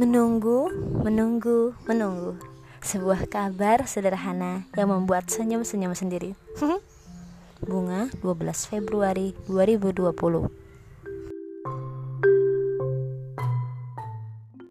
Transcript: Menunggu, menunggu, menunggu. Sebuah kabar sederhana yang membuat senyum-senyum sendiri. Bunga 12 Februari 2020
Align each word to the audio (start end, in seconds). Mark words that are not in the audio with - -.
Menunggu, 0.00 0.72
menunggu, 1.04 1.76
menunggu. 1.84 2.32
Sebuah 2.80 3.28
kabar 3.28 3.84
sederhana 3.84 4.64
yang 4.72 4.88
membuat 4.88 5.28
senyum-senyum 5.28 5.92
sendiri. 5.92 6.32
Bunga 7.68 8.08
12 8.24 8.32
Februari 8.64 9.36
2020 9.44 10.69